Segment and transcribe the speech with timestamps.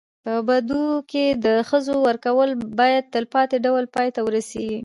[0.23, 4.79] په بدو کي د ښځو ورکول باید تلپاتي ډول پای ته ورسېږي.